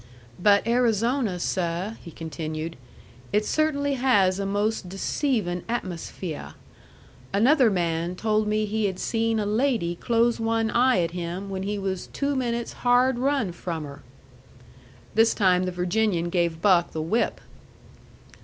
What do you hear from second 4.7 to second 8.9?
deceivin' atmospheah. Another man told me he